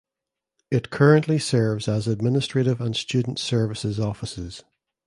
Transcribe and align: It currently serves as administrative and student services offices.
It 0.71 0.89
currently 0.89 1.37
serves 1.37 1.87
as 1.87 2.07
administrative 2.07 2.81
and 2.81 2.95
student 2.95 3.37
services 3.37 3.99
offices. 3.99 4.63